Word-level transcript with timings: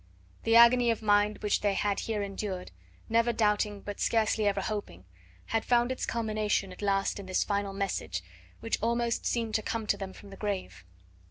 The 0.45 0.55
agony 0.55 0.89
of 0.89 1.03
mind 1.03 1.37
which 1.43 1.61
they 1.61 1.75
had 1.75 1.99
here 1.99 2.23
endured, 2.23 2.71
never 3.07 3.31
doubting, 3.31 3.81
but 3.81 3.99
scarcely 3.99 4.47
ever 4.47 4.61
hoping, 4.61 5.05
had 5.45 5.63
found 5.63 5.91
its 5.91 6.07
culmination 6.07 6.71
at 6.71 6.81
last 6.81 7.19
in 7.19 7.27
this 7.27 7.43
final 7.43 7.71
message, 7.71 8.23
which 8.61 8.79
almost 8.81 9.27
seemed 9.27 9.53
to 9.53 9.61
come 9.61 9.85
to 9.85 9.97
them 9.97 10.11
from 10.11 10.31
the 10.31 10.37
grave. 10.37 10.85